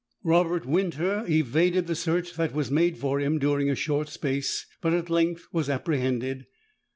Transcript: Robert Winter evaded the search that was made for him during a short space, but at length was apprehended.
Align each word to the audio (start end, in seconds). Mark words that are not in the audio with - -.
Robert 0.23 0.65
Winter 0.65 1.23
evaded 1.29 1.85
the 1.85 1.93
search 1.93 2.33
that 2.33 2.55
was 2.55 2.71
made 2.71 2.97
for 2.97 3.19
him 3.19 3.37
during 3.37 3.69
a 3.69 3.75
short 3.75 4.09
space, 4.09 4.65
but 4.81 4.93
at 4.95 5.11
length 5.11 5.45
was 5.53 5.69
apprehended. 5.69 6.47